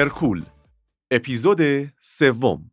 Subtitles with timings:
[0.00, 0.42] هرکول
[1.10, 1.60] اپیزود
[2.00, 2.70] سوم.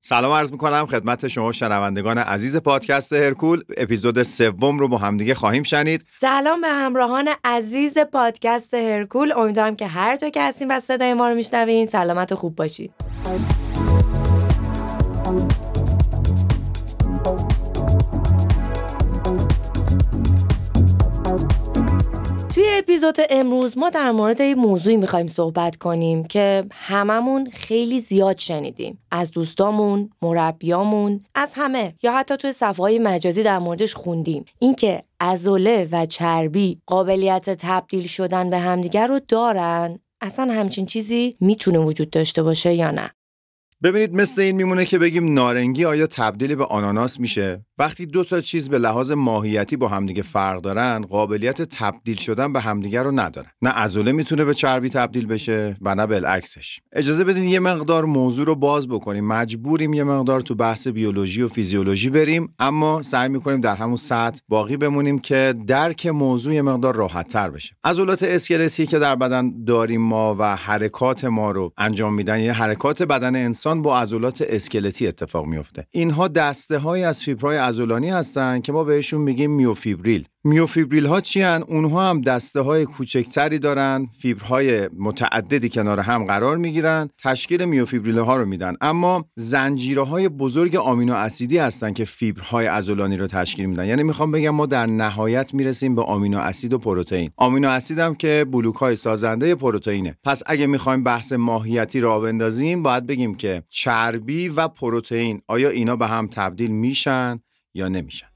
[0.00, 3.62] سلام عرض می‌کنم خدمت شما شنوندگان عزیز پادکست هرکول.
[3.76, 6.04] اپیزود سوم رو با همدیگه خواهیم شنید.
[6.08, 9.32] سلام به همراهان عزیز پادکست هرکول.
[9.32, 12.94] امیدوارم که هر جا که هستین و صدای ما رو میشنوین سلامت و خوب باشید.
[22.96, 28.98] اپیزود امروز ما در مورد یه موضوعی می‌خوایم صحبت کنیم که هممون خیلی زیاد شنیدیم.
[29.10, 34.44] از دوستامون، مربیامون، از همه یا حتی توی صفحه مجازی در موردش خوندیم.
[34.58, 41.78] اینکه ازوله و چربی قابلیت تبدیل شدن به همدیگر رو دارن اصلا همچین چیزی می‌تونه
[41.78, 43.10] وجود داشته باشه یا نه.
[43.82, 48.40] ببینید مثل این میمونه که بگیم نارنگی آیا تبدیل به آناناس میشه؟ وقتی دو تا
[48.40, 53.50] چیز به لحاظ ماهیتی با همدیگه فرق دارن قابلیت تبدیل شدن به همدیگه رو ندارن.
[53.62, 58.46] نه عضله می‌تونه به چربی تبدیل بشه و نه بالعکسش اجازه بدین یه مقدار موضوع
[58.46, 59.26] رو باز بکنیم.
[59.26, 64.40] مجبوریم یه مقدار تو بحث بیولوژی و فیزیولوژی بریم اما سعی می‌کنیم در همون سطح
[64.48, 67.76] باقی بمونیم که درک موضوع یه مقدار راحت تر بشه.
[67.84, 73.02] عضلات اسکلتی که در بدن داریم ما و حرکات ما رو انجام میدن یه حرکات
[73.02, 78.72] بدن انسان با عضلات اسکلتی اتفاق میفته اینها دسته های از فیبرهای عضلانی هستن که
[78.72, 80.28] ما بهشون میگیم میوفیبریل.
[80.46, 86.56] میوفیبریل ها چی هستن؟ اونها هم دسته های کوچکتری دارن فیبرهای متعددی کنار هم قرار
[86.56, 88.76] می‌گیرن تشکیل میوفیبریل ها رو میدن.
[88.80, 93.86] اما زنجیره های بزرگ آمینو اسیدی هستن که فیبرهای عضلانی رو تشکیل میدن.
[93.86, 97.30] یعنی می‌خوام بگم ما در نهایت می‌رسیم به آمینو اسید و پروتئین.
[97.36, 100.16] آمینو اسید هم که بلوک های سازنده پروتئینه.
[100.24, 105.96] پس اگه می‌خوایم بحث ماهیتی راه بندازیم باید بگیم که چربی و پروتئین آیا اینا
[105.96, 107.40] به هم تبدیل میشن
[107.74, 108.26] یا نمیشن؟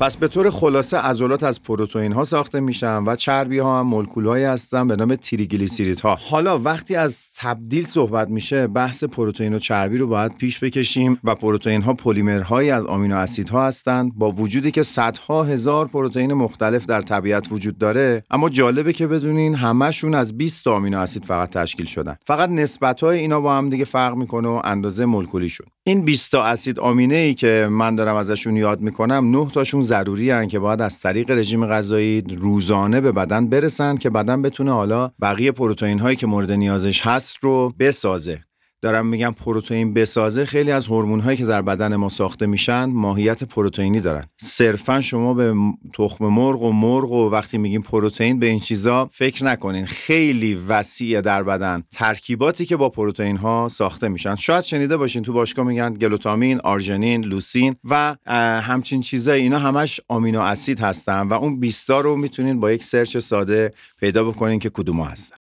[0.00, 4.26] پس به طور خلاصه عضلات از پروتئین ها ساخته میشن و چربی ها هم مولکول
[4.26, 6.14] هایی هستن به نام تریگلیسیریدها.
[6.14, 11.18] ها حالا وقتی از تبدیل صحبت میشه بحث پروتئین و چربی رو باید پیش بکشیم
[11.24, 16.86] و پروتئین ها پلیمرهایی از آمینو اسیدها هستند با وجودی که صدها هزار پروتئین مختلف
[16.86, 21.50] در طبیعت وجود داره اما جالبه که بدونین همشون از 20 تا آمینو اسید فقط
[21.50, 22.16] تشکیل شدن.
[22.26, 25.66] فقط نسبت های اینا با هم دیگه فرق می‌کنه و اندازه مولکولیشون.
[25.84, 30.30] این 20 تا اسید آمینه ای که من دارم ازشون یاد می‌کنم 9 تاشون ضروری
[30.30, 35.10] هن که باید از طریق رژیم غذایی روزانه به بدن برسن که بدن بتونه حالا
[35.22, 38.44] بقیه پروتئین هایی که مورد نیازش هست رو بسازه.
[38.82, 43.44] دارم میگم پروتئین بسازه خیلی از هورمون هایی که در بدن ما ساخته میشن ماهیت
[43.44, 44.24] پروتئینی دارن.
[44.40, 45.54] صرفا شما به
[45.94, 49.86] تخم مرغ و مرغ و وقتی میگیم پروتئین به این چیزا فکر نکنین.
[49.86, 54.34] خیلی وسیع در بدن ترکیباتی که با پروتئین ها ساخته میشن.
[54.34, 58.16] شاید شنیده باشین تو باشگاه میگن گلوتامین آرژنین لوسین و
[58.60, 63.18] همچین چیزای اینا همش آمینو اسید هستن و اون 20 رو می‌تونین با یک سرچ
[63.18, 65.37] ساده پیدا بکنین که کدوم هستن.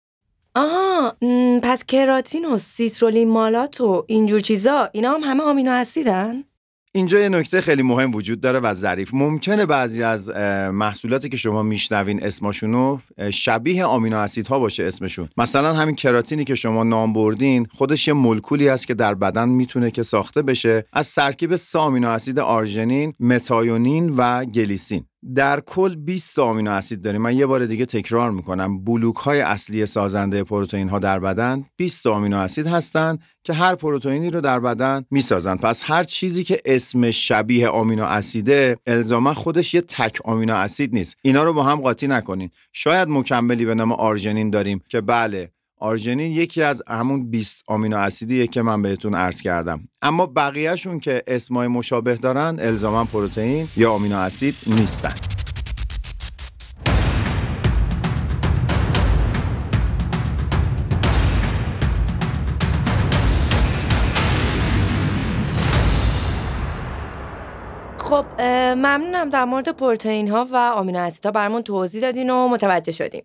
[0.57, 1.17] آها
[1.63, 6.45] پس کراتین و سیترولین مالات و اینجور چیزا اینا هم همه آمینو اسیدن؟
[6.93, 9.15] اینجا یه نکته خیلی مهم وجود داره و ظریف.
[9.15, 10.31] ممکنه بعضی از
[10.73, 12.99] محصولاتی که شما میشنوین اسمشونو
[13.31, 15.29] شبیه آمینو اسیدها باشه اسمشون.
[15.37, 19.91] مثلا همین کراتینی که شما نام بردین خودش یه مولکولی است که در بدن می‌تونه
[19.91, 25.05] که ساخته بشه از ترکیب سه آمینو اسید آرژنین متیونین و گلیسین.
[25.35, 27.23] در کل 20 آمینو اسید داریم.
[27.23, 28.85] من یه بار دیگه تکرار می‌کنم.
[28.85, 34.31] بلوک های اصلی سازنده پروتئین ها در بدن 20 آمینو اسید هستند که هر پروتئینی
[34.31, 35.57] رو در بدن می‌سازن.
[35.57, 41.17] پس هر چیزی که اسم شبیه آمینو اسیده الزاما خودش یه تک آمینو اسید نیست.
[41.23, 42.51] اینا رو با هم قاطی نکنین.
[42.73, 48.47] شاید مکملی به نام آرژنین داریم که بله آرژنین یکی از همون 20 آمینو اسیدیه
[48.47, 49.81] که من بهتون عرض کردم.
[50.03, 55.26] اما بقیهشون که اسمای مشابه دارن الزاما پروتئین یا آمینو اسید نیستن.
[68.87, 73.23] ممنونم در مورد پروتئین ها و آمینو اسیدها برامون توضیح دادین و متوجه شدیم.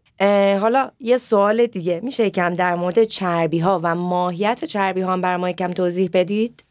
[0.60, 2.00] حالا یه سوال دیگه.
[2.04, 6.66] میشه یکم در مورد چربی ها و ماهیت چربی ها هم ما یکم توضیح بدید؟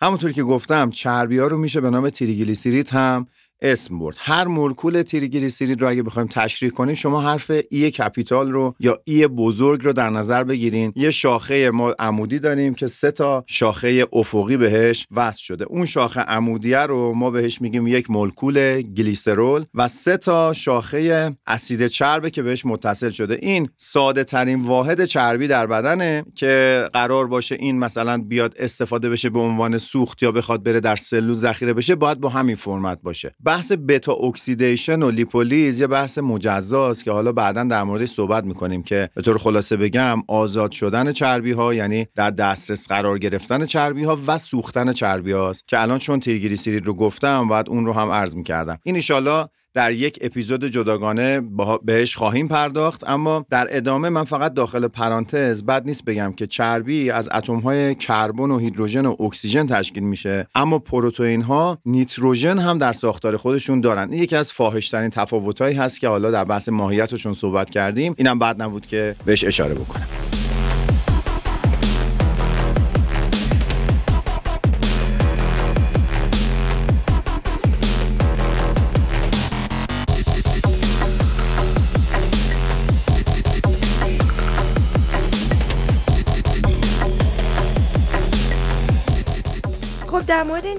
[0.00, 3.26] همونطور که گفتم چربی ها رو میشه به نام تریگلیسیرید هم
[3.62, 4.16] اسم برد.
[4.18, 9.26] هر مولکول تریگلیسیرید رو اگه بخوایم تشریح کنیم شما حرف E capital رو یا E
[9.26, 10.92] بزرگ رو در نظر بگیرین.
[10.96, 15.64] یه شاخه ما عمودی داریم که سه تا شاخه افقی بهش وصل شده.
[15.64, 21.86] اون شاخه عمودیه رو ما بهش میگیم یک مولکول گلیسرول و سه تا شاخه اسید
[21.86, 23.38] چربه که بهش متصل شده.
[23.42, 29.30] این ساده ترین واحد چربی در بدنه که قرار باشه این مثلا بیاد استفاده بشه
[29.30, 33.34] به عنوان سوخت یا بخواد بره در سلول ذخیره بشه باید با همین فرمت باشه.
[33.48, 38.82] بحث beta oxidation و لیپولیز یه بحث مجزاست که حالا بعدا در موردش صحبت می‌کنیم
[38.82, 44.04] که به طور خلاصه بگم آزاد شدن چربی ها یعنی در دسترس قرار گرفتن چربی
[44.04, 48.10] ها و سوختن چربی هاست که الان چون تریگلیسیرید رو گفتم بعد اون رو هم
[48.10, 48.78] عرض می‌کردم.
[48.82, 49.48] این ایشالا
[49.78, 51.42] در یک اپیزود جداگانه
[51.82, 57.10] بهش خواهیم پرداخت اما در ادامه من فقط داخل پرانتز بد نیست بگم که چربی
[57.10, 62.78] از اتم های کربن و هیدروژن و اکسیژن تشکیل میشه اما پروتئین ها نیتروژن هم
[62.78, 64.12] در ساختار خودشون دارن.
[64.12, 68.14] این یکی از فاحشترین تفاوتهایی هست که حالا در بحث ماهیتشون صحبت کردیم.
[68.18, 70.17] اینم بعد نبود که بهش اشاره بکنم.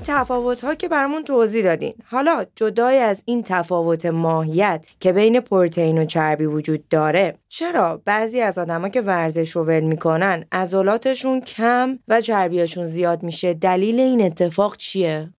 [0.10, 1.94] تفاوت ها که برامون توضیح دادین.
[2.06, 8.42] حالا جدای از این تفاوت ماهیت که بین پروتئین و چربی وجود داره چرا بعضی
[8.42, 14.22] از آدما که ورزش رو ول می‌کنن عضلاتشون کم و چربیاشون زیاد میشه؟ دلیل این
[14.22, 15.34] اتفاق چیه؟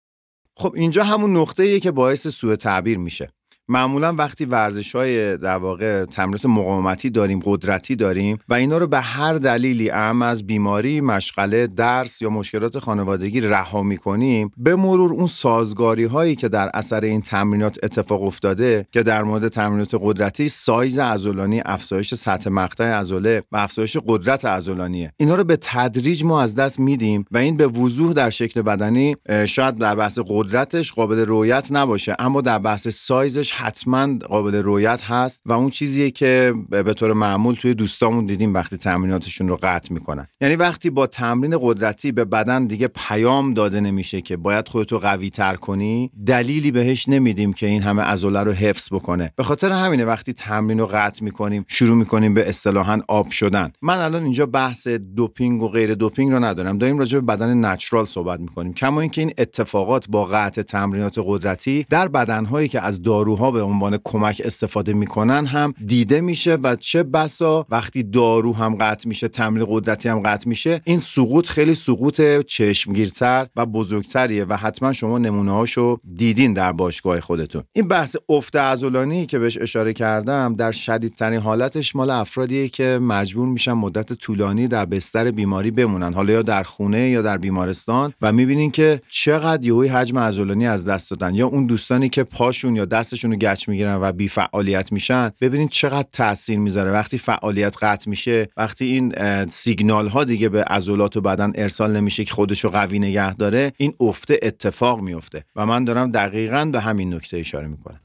[0.56, 3.28] خب اینجا همون نقطه که باعث سوء تعبیر میشه.
[3.70, 9.00] معمولا وقتی ورزش های در واقع تمرینات مقاومتی داریم قدرتی داریم و اینا رو به
[9.00, 15.26] هر دلیلی اهم از بیماری مشغله درس یا مشکلات خانوادگی رها می‌کنیم به مرور اون
[15.26, 20.98] سازگاری هایی که در اثر این تمرینات اتفاق افتاده که در مورد تمرینات قدرتی سایز
[20.98, 25.12] عضلانی افزایش سطح مقطع عضله و افزایش قدرت عضلانیه.
[25.16, 29.16] اینا رو به تدریج ما از دست میدیم و این به وضوح در شکل بدنی
[29.46, 35.40] شاید در بحث قدرتش قابل رویت نباشه اما در بحث سایزش حتما قابل رویت هست
[35.46, 40.28] و اون چیزیه که به طور معمول توی دوستامون دیدیم وقتی تمریناتشون رو قطع می‌کنن.
[40.40, 45.30] یعنی وقتی با تمرین قدرتی به بدن دیگه پیام داده نمیشه که باید خودتو قوی
[45.30, 49.32] تر کنی دلیلی بهش نمیدیم که این همه عضله رو حفظ بکنه.
[49.36, 53.72] به خاطر همینه وقتی تمرین رو قطع می‌کنیم شروع می‌کنیم به اصطلاحا آب شدن.
[53.82, 56.78] من الان اینجا بحث دوپینگ و غیر دوپینگ رو ندارم.
[56.78, 58.72] داریم راجع به بدن نچرال صحبت می‌کنیم.
[58.72, 63.02] کما اینکه این اتفاقات با قطع تمرینات قدرتی در بدنهایی که از
[63.40, 68.74] داروها به عنوان کمک استفاده می‌کنن هم دیده میشه و چه بسا وقتی دارو هم
[68.74, 74.56] قطع میشه تمرین قدرتی هم قطع میشه این سقوط خیلی سقوط چشمگیرتر و بزرگتریه و
[74.56, 77.62] حتما شما نمونه هاشو دیدین در باشگاه خودتون.
[77.72, 83.48] این بحث افت عضلانی که بهش اشاره کردم در شدیدترین حالتش مال افرادیه که مجبور
[83.48, 88.32] میشن مدت طولانی در بستر بیماری بمونن حالا یا در خونه یا در بیمارستان و
[88.32, 92.84] می‌بینین که چقدر یهوی حجم عضلانی از دست دادن یا اون دوستانی که پاشون یا
[92.84, 96.90] دستشون گچ می‌گیرن و بی فعالیت میشن ببینید چقدر تاثیر می‌ذاره.
[96.90, 99.14] وقتی فعالیت قطع میشه وقتی این
[99.46, 103.94] سیگنال ها دیگه به عضلات و بدن ارسال نمیشه که خودشو قوی نگه داره این
[104.00, 108.00] افته اتفاق میفته و من دارم دقیقا به همین نکته اشاره می‌کنم.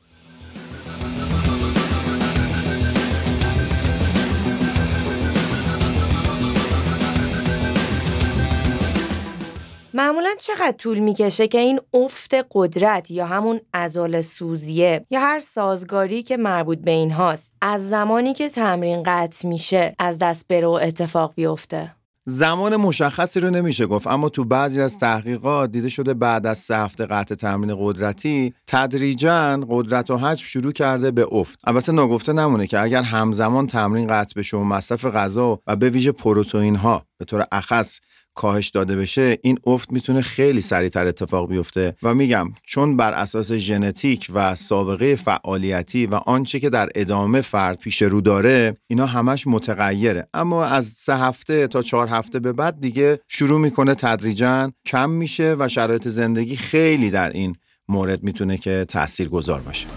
[9.97, 16.23] معمولا چقدر طول می‌کشه که این افت قدرت یا همون ازال سوزیه یا هر سازگاری
[16.23, 20.79] که مربوط به این هاست از زمانی که تمرین قطع میشه از دست بره و
[20.81, 26.45] اتفاق بیفته؟ زمان مشخصی رو نمیشه گفت اما تو بعضی از تحقیقات دیده شده بعد
[26.45, 31.59] از سه هفته قطع تمرین قدرتی تدریجا قدرت و حجم شروع کرده به افت.
[31.63, 36.11] البته ناگفته نمونه که اگر همزمان تمرین قطع بشه و مصرف غذا و به ویژه
[36.11, 37.99] پروتئین ها به طور اخص
[38.35, 41.95] کاهش داده بشه این افت می‌تونه خیلی سریعتر اتفاق بیفته.
[42.03, 47.79] و میگم چون بر اساس ژنتیک و سابقه فعالیتی و آنچه که در ادامه فرد
[47.79, 50.27] پیش رو داره اینا همش متغیره.
[50.33, 55.55] اما از سه هفته تا چهار هفته به بعد دیگه شروع می‌کنه تدریجا کم میشه
[55.59, 57.55] و شرایط زندگی خیلی در این
[57.87, 59.87] مورد می‌تونه که تأثیر گذار باشه.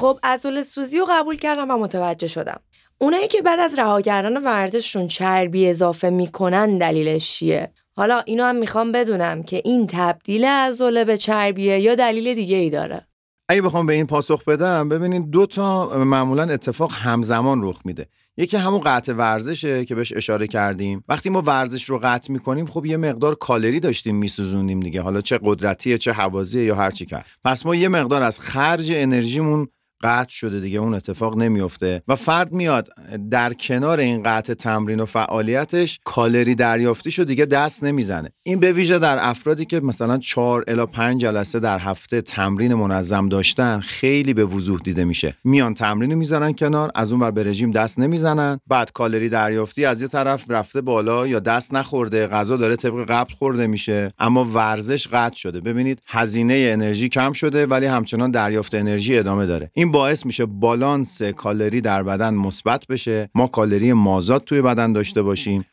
[0.00, 2.60] خب ازول سوزی رو قبول کردم و متوجه شدم.
[2.98, 8.56] اونایی که بعد از رها کردن ورزششون چربی اضافه می‌کنن دلیلش چیه؟ حالا اینو هم
[8.56, 13.06] می‌خوام بدونم که این تبدیل عضله به چربیه یا دلیل دیگه ای داره؟
[13.48, 18.06] اگه بخوام به این پاسخ بدم ببینید دو تا معمولا اتفاق همزمان رخ میده.
[18.36, 21.04] یکی همون قطع ورزشه که بهش اشاره کردیم.
[21.08, 25.00] وقتی ما ورزش رو قطع می‌کنیم خب یه مقدار کالری داشتیم میسوزونیم دیگه.
[25.00, 28.92] حالا چه قدرتیه چه حوازیه یا هر چی که پس ما یه مقدار از خرج
[28.94, 29.68] انرژیمون
[30.02, 32.88] قطع شده دیگه اون اتفاق نمیفته و فرد میاد
[33.30, 38.32] در کنار این قطع تمرین و فعالیتش کالری دریافتی شو دیگه دست نمی‌زنه.
[38.42, 43.28] این به ویژه در افرادی که مثلا 4 الی 5 جلسه در هفته تمرین منظم
[43.28, 45.36] داشتن خیلی به وضوح دیده میشه.
[45.44, 48.60] میان تمرین می‌ذارن کنار از اون ور به رژیم دست نمی‌زنن.
[48.66, 53.34] بعد کالری دریافتی از یه طرف رفته بالا یا دست نخورده غذا داره طبق قبل
[53.34, 54.12] خورده میشه.
[54.18, 55.60] اما ورزش قطع شده.
[55.60, 59.70] ببینید هزینه انرژی کم شده ولی همچنان دریافت انرژی ادامه داره.
[59.74, 63.30] این باعث میشه بالانس کالری در بدن مثبت بشه.
[63.34, 65.64] ما کالری مازاد توی بدن داشته باشیم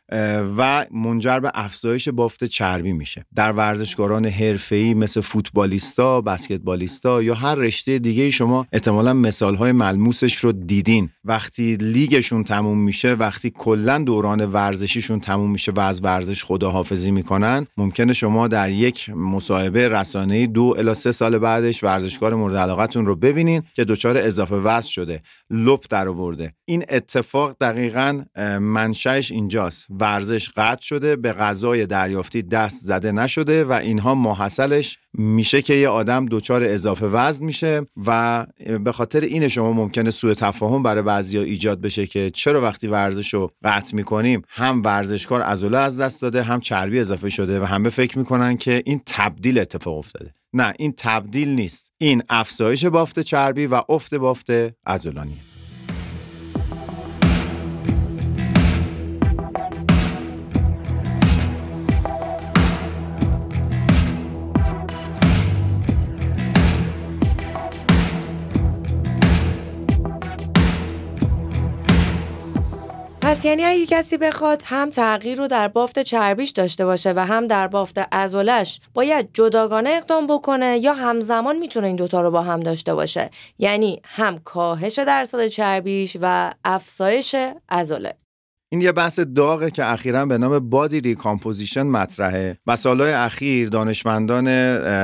[0.58, 3.26] و منجر به افزایش بافت چربی میشه.
[3.36, 10.52] در ورزشکاران حرفه‌ای مثل فوتبالیستا، بسکتبالیستا یا هر رشته دیگه شما احتمالا مثالهای ملموسش رو
[10.52, 11.10] دیدین.
[11.26, 17.68] وقتی لیگشون تموم میشه وقتی کلا دوران ورزشیشون تموم میشه و از ورزش خداحافظی می‌کنن
[17.78, 23.16] ممکنه شما در یک مصاحبه رسانه‌ای دو الی سه سال بعدش ورزشکار مورد علاقتون رو
[23.16, 25.22] ببینین که اضافه وزن شده.
[25.50, 26.50] لپ در آورده.
[26.66, 28.24] این اتفاق دقیقا
[28.60, 29.86] منشأش اینجاست.
[29.90, 35.90] ورزش قطع شده به غذای دریافتی دست زده نشده و اینها محصلش میشه که یه
[35.90, 38.46] آدم دچار اضافه وزن میشه و
[38.84, 43.34] به خاطر این شما ممکنه سوء تفاهم برای بعضیا ایجاد بشه که چرا وقتی ورزش
[43.34, 47.90] رو قطع می‌کنیم هم ورزشکار عضله از دست داده هم چربی اضافه شده و همه
[47.90, 50.34] فکر می‌کنن که این تبدیل اتفاق افتاده.
[50.54, 51.87] نه این تبدیل نیست.
[51.98, 54.50] این افزایش بافت چربی و افت بافت
[54.86, 55.38] عضلانی.
[73.48, 77.68] یعنی اگه کسی بخواد هم تغییر رو در بافت چربیش داشته باشه و هم در
[77.68, 82.94] بافت عضلش باید جداگانه اقدام بکنه یا همزمان می‌تونه این دوتا رو با هم داشته
[82.94, 83.30] باشه.
[83.60, 87.36] یعنی هم کاهش درصد چربیش و افزایش
[87.70, 88.27] عضله.
[88.70, 92.58] این یه بحث داغه که اخیرا به نام body recomposition مطرحه.
[92.68, 94.46] و سالهای اخیر دانشمندان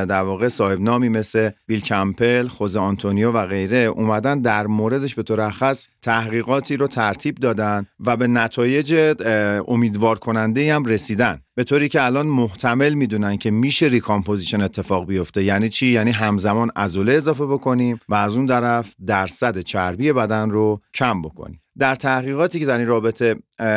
[0.06, 5.24] در واقع صاحب نامی مثل بیل کمپل، خوزه آنتونیو و غیره اومدن در موردش به
[5.24, 9.16] طور خاص تحقیقاتی رو ترتیب دادن و به نتایج
[9.68, 11.40] امیدوار کننده هم رسیدن.
[11.56, 15.44] به طوری که الان محتمل می‌دونن که میشه recomposition اتفاق بیفته.
[15.44, 20.82] یعنی چی؟ یعنی همزمان عضله اضافه بکنیم و از اون طرف درصد چربی بدن رو
[20.94, 21.60] کم بکنیم.
[21.78, 23.36] در تحقیقاتی که در این رابطه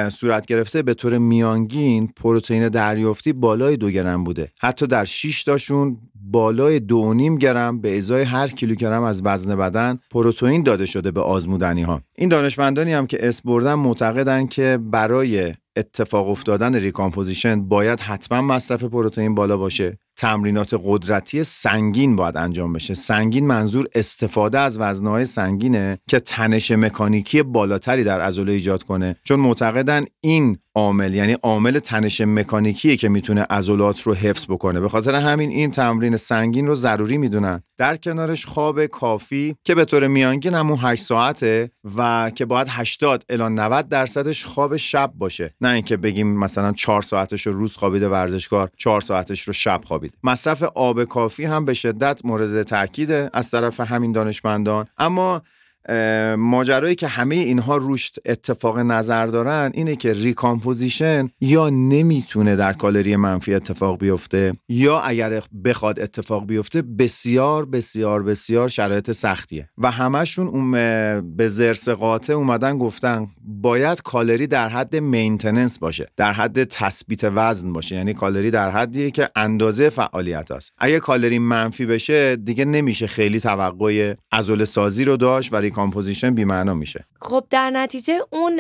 [0.09, 4.53] صورت گرفته به طور میانگین پروتئین دریافتی بالای دو گرم بوده.
[4.61, 5.99] حتی در 6 تاشون
[6.31, 11.21] بالای دو نیم گرم به ازای هر کیلوگرم از وزن بدن پروتئین داده شده به
[11.21, 18.01] آزمودنی ها این دانشمندانی هم که اسم بردن معتقدن که برای اتفاق افتادن recomposition باید
[18.01, 19.99] حتما مصرف پروتئین بالا باشه.
[20.17, 22.95] تمرینات قدرتی سنگین باید انجام بشه.
[22.95, 29.17] سنگین منظور استفاده از وزنه‌های سنگینه که تنش مکانیکی بالاتری در عضله ایجاد کنه.
[29.25, 34.81] چون معتقدن این عامل یعنی عامل تنش مکانیکیه که می‌تونه عضلات رو حفظ بکنه.
[34.81, 37.63] به خاطر همین این تمرین سنگین رو ضروری می‌دونن.
[37.79, 43.25] در کنارش خواب کافی که به طور میانگین همون 8 ساعته و که باید 80
[43.29, 45.55] الی 90 درصدش خواب شب باشه.
[45.61, 50.06] نه اینکه بگیم مثلا 4 ساعتش رو روز خوابیده ورزشکار 4 ساعتش رو شب خوابیده.
[50.25, 54.87] مصرف آب کافی هم به شدت مورد تاکید از طرف همین دانشمندان.
[54.99, 55.43] اما
[56.39, 63.17] ماجرایی که همه اینها روش اتفاق نظر دارن اینه که recomposition یا نمی‌تونه در کالری
[63.17, 69.69] منفی اتفاق بیفته یا اگر بخواد اتفاق بیفته بسیار بسیار بسیار شرایط سختیه.
[69.79, 70.71] و همشون اون
[71.37, 77.73] به ضرس قاطع اومدن گفتن باید کالری در حد maintenance باشه در حد تثبیت وزن
[77.73, 77.97] باشه.
[77.97, 83.41] یعنی کالری در حدیه که اندازه فعالیت است اگه کالری منفی بشه دیگه نمیشه خیلی
[83.41, 87.05] توقع عضله سازی رو داشت و recomposition بی‌معنا میشه.
[87.21, 88.57] خب در نتیجه اون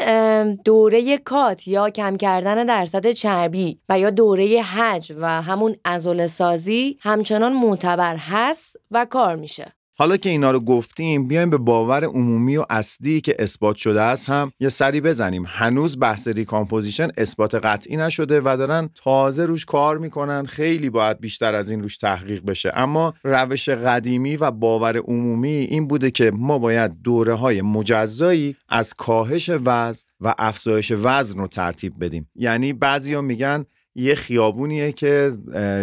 [0.64, 6.98] دوره cut یا کم کردن درصد چربی و یا دوره حجم و همون عضله سازی
[7.00, 9.72] همچنان معتبر هست و کار میشه.
[9.98, 14.28] حالا که اینا رو گفتیم بیایم به باور عمومی و اصلی که اثبات شده است
[14.28, 15.44] هم یه سری بزنیم.
[15.46, 20.44] هنوز بحث recomposition اثبات قطعی نشده و دارن تازه روش کار می‌کنن.
[20.44, 22.70] خیلی باید بیشتر از این روش تحقیق بشه.
[22.74, 28.94] اما روش قدیمی و باور عمومی این بوده که ما باید دوره های مجزایی از
[28.94, 32.30] کاهش وزن و افزایش وزن رو ترتیب بدیم.
[32.34, 33.64] یعنی بعضیا میگن
[33.98, 35.32] یه خیابونیه که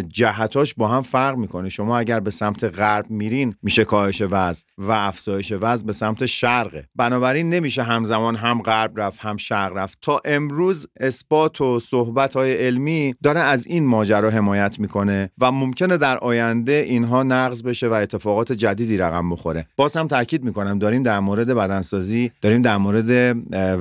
[0.08, 1.70] جهتاش با هم فرق می‌کنه.
[1.70, 6.86] شما اگر به سمت غرب میرین میشه کاهش وزن و افزایش وزن به سمت شرقه.
[6.96, 9.98] بنابراین نمیشه همزمان هم غرب رفت هم شرق رفت.
[10.01, 15.98] تا امروز اثبات و صحبت های علمی داره از این ماجرا حمایت می‌کنه و ممکنه
[15.98, 19.65] در آینده اینها نقض بشه و اتفاقات جدیدی رقم بخوره.
[19.75, 23.38] باز هم تاکید می‌کنم داریم در مورد بدنسازی داریم در مورد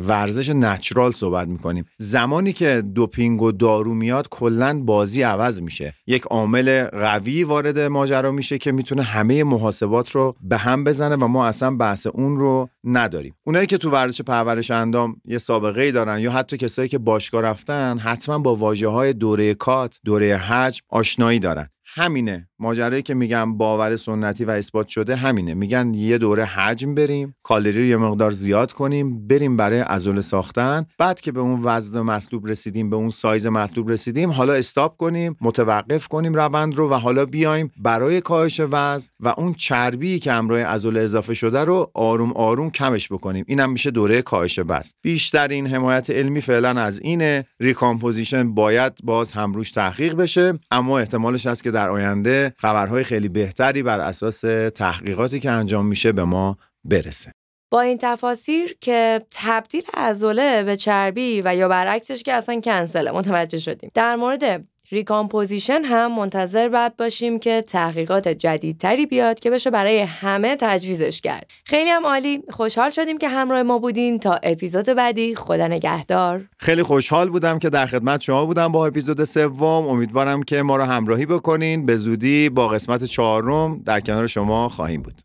[0.08, 1.84] ورزش نچرال صحبت می‌کنیم.
[1.98, 5.94] زمانی که دوپینگ و دارو میاد کلا بازی عوض میشه.
[6.06, 11.26] یک عامل قوی وارد ماجرا میشه که می‌تونه همه محاسبات رو به هم بزنه و
[11.26, 13.34] ما اصلا بحث اون رو نداریم.
[13.44, 17.42] اونایی که تو ورزش پرورش اندام یه سابقه ای دارن یا حتی کسایی که باشگاه
[17.42, 21.68] رفتن حتما با واژه های دوره cut دوره حجم آشنایی دارن.
[21.94, 22.48] همینه.
[22.62, 25.54] ماجرایی که میگم باور سنتی و اثبات شده همینه.
[25.54, 30.86] میگن یه دوره حجم بریم کالری رو یه مقدار زیاد کنیم بریم برای عضله ساختن.
[30.98, 35.36] بعد که به اون وزن مطلوب رسیدیم به اون سایز مطلوب رسیدیم حالا stop کنیم
[35.40, 40.60] متوقف کنیم روند رو و حالا بیایم برای کاهش وزن و اون چربی که همراه
[40.60, 43.44] عضله اضافه شده رو آروم آروم کمش بکنیم.
[43.48, 44.90] اینم میشه دوره کاهش وزن.
[45.02, 47.46] بیشترین حمایت علمی فعلا از اینه.
[47.60, 53.28] recomposition باید باز هم روش تحقیق بشه اما احتمالش هست که در آینده خبرهای خیلی
[53.28, 54.40] بهتری بر اساس
[54.74, 57.32] تحقیقاتی که انجام میشه به ما برسه.
[57.70, 63.58] با این تفاسیر که تبدیل عضله به چربی و یا برعکسش که اصلا کنسله متوجه
[63.58, 63.90] شدیم.
[63.94, 70.56] در مورد recomposition هم منتظر باید باشیم که تحقیقات جدیدتری بیاد که بشه برای همه
[70.60, 71.50] تجویزش کرد.
[71.64, 72.42] خیلی هم عالی.
[72.50, 74.18] خوشحال شدیم که همراه ما بودین.
[74.18, 75.34] تا اپیزود بعدی.
[75.34, 76.44] خدا نگهدار.
[76.58, 79.88] خیلی خوشحال بودم که در خدمت شما بودم با اپیزود سوم.
[79.88, 81.86] امیدوارم که ما رو همراهی بکنین.
[81.86, 85.20] به زودی با قسمت چهارم در کنار شما خواهیم بود.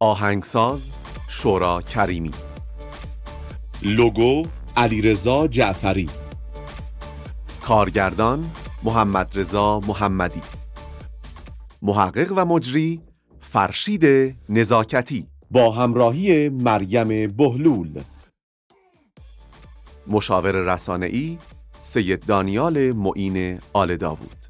[0.00, 0.92] آهنگساز
[1.30, 2.30] شورا کریمی.
[3.82, 4.42] لوگو
[4.76, 6.08] علیرضا جعفری.
[7.62, 8.50] کارگردان
[8.82, 10.42] محمد رضا محمدی.
[11.82, 13.00] محقق و مجری
[13.40, 15.26] فرشید نزاکتی.
[15.50, 18.00] با همراهی مریم بهلول.
[20.06, 21.38] مشاور رسانه‌ای
[21.82, 24.41] سید دانیال معین آل داوود.